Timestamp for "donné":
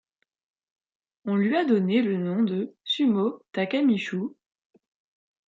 1.63-2.01